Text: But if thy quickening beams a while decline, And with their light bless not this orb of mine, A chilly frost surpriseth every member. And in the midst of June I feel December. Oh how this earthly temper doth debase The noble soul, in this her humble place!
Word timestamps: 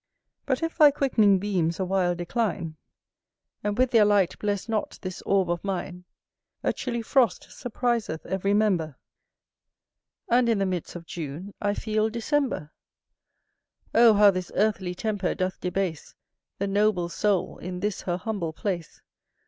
But 0.47 0.63
if 0.63 0.79
thy 0.79 0.89
quickening 0.89 1.37
beams 1.37 1.79
a 1.79 1.85
while 1.85 2.15
decline, 2.15 2.75
And 3.63 3.77
with 3.77 3.91
their 3.91 4.03
light 4.03 4.35
bless 4.39 4.67
not 4.67 4.97
this 5.03 5.21
orb 5.27 5.51
of 5.51 5.63
mine, 5.63 6.05
A 6.63 6.73
chilly 6.73 7.03
frost 7.03 7.43
surpriseth 7.51 8.25
every 8.25 8.55
member. 8.55 8.97
And 10.27 10.49
in 10.49 10.57
the 10.57 10.65
midst 10.65 10.95
of 10.95 11.05
June 11.05 11.53
I 11.61 11.75
feel 11.75 12.09
December. 12.09 12.71
Oh 13.93 14.15
how 14.15 14.31
this 14.31 14.51
earthly 14.55 14.95
temper 14.95 15.35
doth 15.35 15.61
debase 15.61 16.15
The 16.57 16.65
noble 16.65 17.07
soul, 17.07 17.59
in 17.59 17.79
this 17.81 18.01
her 18.01 18.17
humble 18.17 18.53
place! 18.53 19.03